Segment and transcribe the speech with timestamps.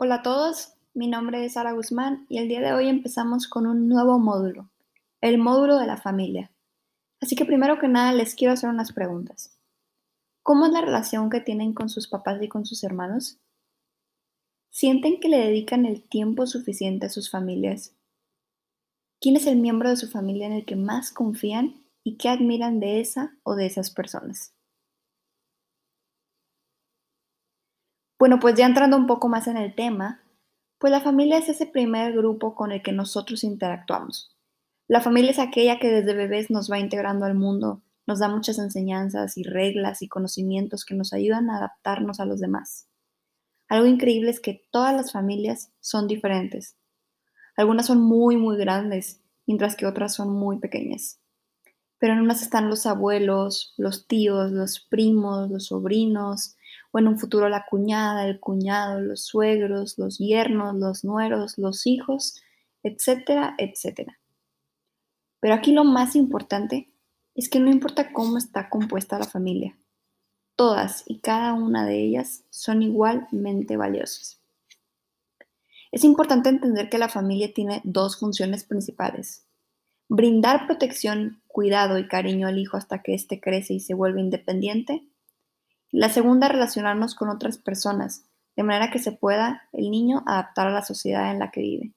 [0.00, 3.66] Hola a todos, mi nombre es Sara Guzmán y el día de hoy empezamos con
[3.66, 4.70] un nuevo módulo,
[5.20, 6.52] el módulo de la familia.
[7.20, 9.58] Así que primero que nada les quiero hacer unas preguntas.
[10.44, 13.40] ¿Cómo es la relación que tienen con sus papás y con sus hermanos?
[14.70, 17.96] ¿Sienten que le dedican el tiempo suficiente a sus familias?
[19.20, 22.78] ¿Quién es el miembro de su familia en el que más confían y qué admiran
[22.78, 24.54] de esa o de esas personas?
[28.18, 30.20] Bueno, pues ya entrando un poco más en el tema,
[30.78, 34.36] pues la familia es ese primer grupo con el que nosotros interactuamos.
[34.88, 38.58] La familia es aquella que desde bebés nos va integrando al mundo, nos da muchas
[38.58, 42.88] enseñanzas y reglas y conocimientos que nos ayudan a adaptarnos a los demás.
[43.68, 46.74] Algo increíble es que todas las familias son diferentes.
[47.56, 51.20] Algunas son muy, muy grandes, mientras que otras son muy pequeñas.
[51.98, 56.56] Pero en unas están los abuelos, los tíos, los primos, los sobrinos,
[56.90, 61.86] o en un futuro la cuñada, el cuñado, los suegros, los yernos, los nueros, los
[61.86, 62.40] hijos,
[62.82, 64.18] etcétera, etcétera.
[65.40, 66.90] Pero aquí lo más importante
[67.34, 69.76] es que no importa cómo está compuesta la familia,
[70.56, 74.40] todas y cada una de ellas son igualmente valiosas.
[75.92, 79.46] Es importante entender que la familia tiene dos funciones principales.
[80.08, 85.06] Brindar protección, cuidado y cariño al hijo hasta que éste crece y se vuelve independiente
[85.90, 88.24] la segunda, relacionarnos con otras personas,
[88.56, 91.92] de manera que se pueda el niño adaptar a la sociedad en la que vive.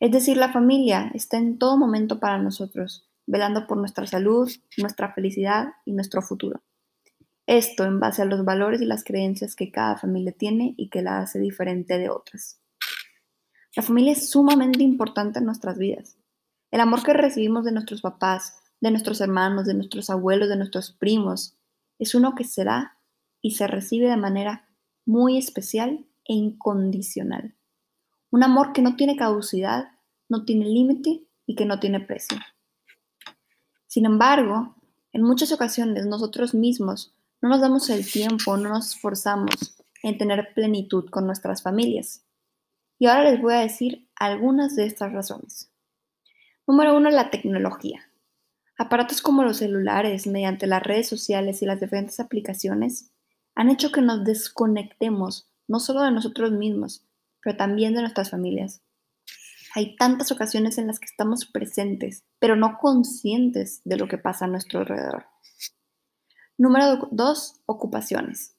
[0.00, 5.12] Es decir, la familia está en todo momento para nosotros, velando por nuestra salud, nuestra
[5.12, 6.62] felicidad y nuestro futuro.
[7.46, 11.02] Esto en base a los valores y las creencias que cada familia tiene y que
[11.02, 12.60] la hace diferente de otras.
[13.76, 16.16] La familia es sumamente importante en nuestras vidas.
[16.70, 20.92] El amor que recibimos de nuestros papás, de nuestros hermanos, de nuestros abuelos, de nuestros
[20.92, 21.56] primos,
[21.98, 22.95] es uno que se da
[23.46, 24.68] y se recibe de manera
[25.04, 27.54] muy especial e incondicional.
[28.32, 29.92] Un amor que no tiene caducidad,
[30.28, 32.38] no tiene límite y que no tiene precio.
[33.86, 34.74] Sin embargo,
[35.12, 40.52] en muchas ocasiones nosotros mismos no nos damos el tiempo, no nos esforzamos en tener
[40.52, 42.26] plenitud con nuestras familias.
[42.98, 45.70] Y ahora les voy a decir algunas de estas razones.
[46.66, 48.10] Número uno, la tecnología.
[48.76, 53.12] Aparatos como los celulares, mediante las redes sociales y las diferentes aplicaciones,
[53.56, 57.04] han hecho que nos desconectemos no solo de nosotros mismos,
[57.42, 58.82] pero también de nuestras familias.
[59.74, 64.44] Hay tantas ocasiones en las que estamos presentes, pero no conscientes de lo que pasa
[64.44, 65.26] a nuestro alrededor.
[66.56, 68.56] Número dos, ocupaciones.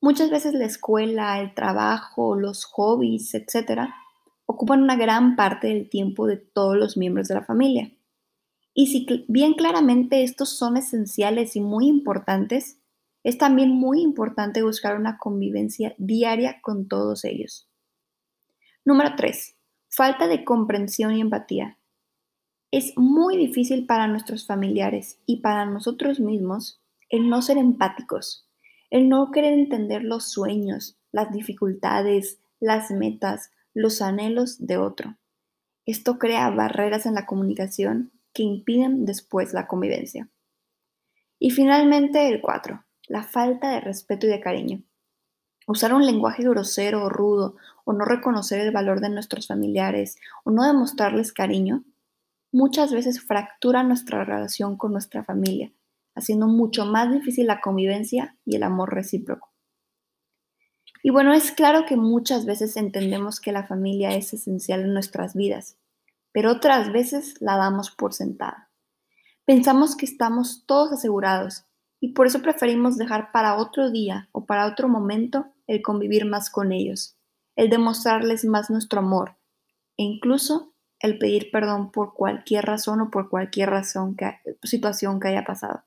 [0.00, 3.88] Muchas veces la escuela, el trabajo, los hobbies, etc.,
[4.46, 7.92] ocupan una gran parte del tiempo de todos los miembros de la familia.
[8.74, 12.81] Y si bien claramente estos son esenciales y muy importantes,
[13.24, 17.68] es también muy importante buscar una convivencia diaria con todos ellos.
[18.84, 19.56] Número 3.
[19.88, 21.78] Falta de comprensión y empatía.
[22.72, 28.48] Es muy difícil para nuestros familiares y para nosotros mismos el no ser empáticos,
[28.90, 35.16] el no querer entender los sueños, las dificultades, las metas, los anhelos de otro.
[35.84, 40.30] Esto crea barreras en la comunicación que impiden después la convivencia.
[41.38, 44.82] Y finalmente el 4 la falta de respeto y de cariño.
[45.66, 50.50] Usar un lenguaje grosero o rudo, o no reconocer el valor de nuestros familiares, o
[50.50, 51.84] no demostrarles cariño,
[52.52, 55.70] muchas veces fractura nuestra relación con nuestra familia,
[56.14, 59.52] haciendo mucho más difícil la convivencia y el amor recíproco.
[61.02, 65.34] Y bueno, es claro que muchas veces entendemos que la familia es esencial en nuestras
[65.34, 65.76] vidas,
[66.32, 68.70] pero otras veces la damos por sentada.
[69.44, 71.66] Pensamos que estamos todos asegurados
[72.02, 76.50] y por eso preferimos dejar para otro día o para otro momento el convivir más
[76.50, 77.16] con ellos,
[77.54, 79.36] el demostrarles más nuestro amor
[79.96, 84.16] e incluso el pedir perdón por cualquier razón o por cualquier razón
[84.64, 85.84] situación que haya pasado.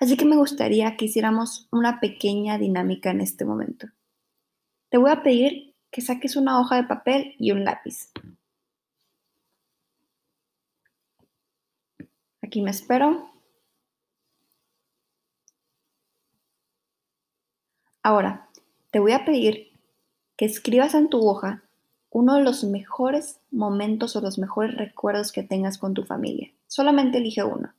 [0.00, 3.86] Así que me gustaría que hiciéramos una pequeña dinámica en este momento.
[4.90, 8.10] Te voy a pedir que saques una hoja de papel y un lápiz.
[12.42, 13.33] Aquí me espero.
[18.04, 18.50] Ahora,
[18.90, 19.72] te voy a pedir
[20.36, 21.62] que escribas en tu hoja
[22.10, 26.52] uno de los mejores momentos o los mejores recuerdos que tengas con tu familia.
[26.66, 27.72] Solamente elige uno.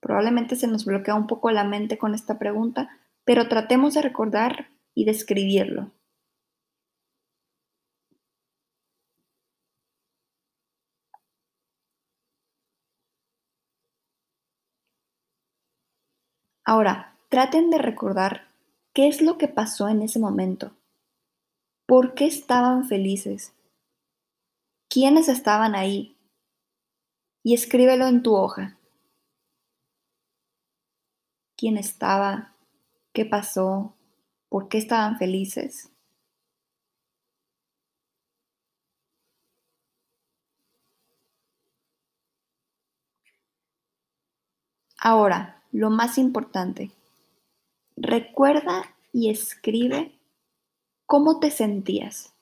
[0.00, 2.90] Probablemente se nos bloquea un poco la mente con esta pregunta,
[3.24, 5.14] pero tratemos de recordar y de
[16.70, 18.46] Ahora, traten de recordar
[18.94, 20.70] qué es lo que pasó en ese momento.
[21.84, 23.52] ¿Por qué estaban felices?
[24.88, 26.16] ¿Quiénes estaban ahí?
[27.42, 28.78] Y escríbelo en tu hoja.
[31.56, 32.54] ¿Quién estaba?
[33.12, 33.96] ¿Qué pasó?
[34.48, 35.90] ¿Por qué estaban felices?
[45.00, 46.90] Ahora, lo más importante,
[47.96, 50.12] recuerda y escribe
[51.06, 52.32] cómo te sentías.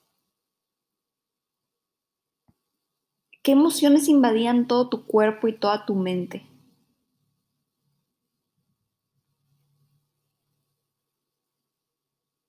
[3.43, 6.45] ¿Qué emociones invadían todo tu cuerpo y toda tu mente?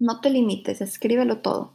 [0.00, 1.70] No te limites, escríbelo todo.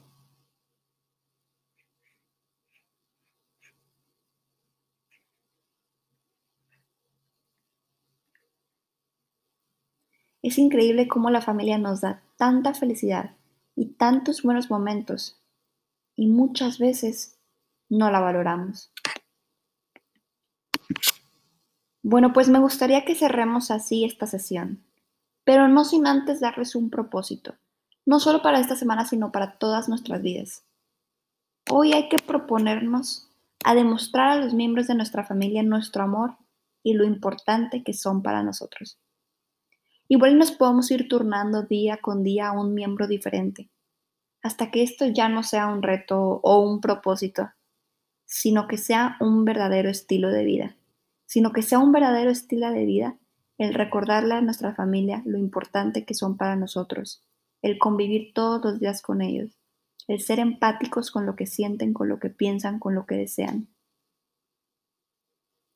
[10.45, 13.31] Es increíble cómo la familia nos da tanta felicidad
[13.75, 15.41] y tantos buenos momentos
[16.15, 17.39] y muchas veces
[17.89, 18.91] no la valoramos.
[22.03, 24.85] Bueno, pues me gustaría que cerremos así esta sesión,
[25.45, 27.55] pero no sin antes darles un propósito,
[28.05, 30.63] no solo para esta semana, sino para todas nuestras vidas.
[31.71, 33.31] Hoy hay que proponernos
[33.63, 36.37] a demostrar a los miembros de nuestra familia nuestro amor
[36.83, 38.99] y lo importante que son para nosotros.
[40.07, 43.69] Igual nos podemos ir turnando día con día a un miembro diferente,
[44.43, 47.49] hasta que esto ya no sea un reto o un propósito,
[48.25, 50.75] sino que sea un verdadero estilo de vida,
[51.25, 53.17] sino que sea un verdadero estilo de vida
[53.57, 57.23] el recordarle a nuestra familia lo importante que son para nosotros,
[57.61, 59.57] el convivir todos los días con ellos,
[60.07, 63.69] el ser empáticos con lo que sienten, con lo que piensan, con lo que desean.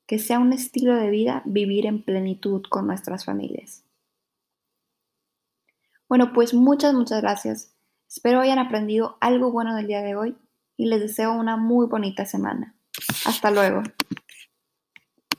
[0.06, 3.89] Que sea un estilo de vida vivir en plenitud con nuestras familias.
[6.10, 7.76] Bueno, pues muchas, muchas gracias.
[8.10, 10.36] Espero hayan aprendido algo bueno del día de hoy
[10.76, 12.76] y les deseo una muy bonita semana.
[13.26, 13.84] Hasta luego.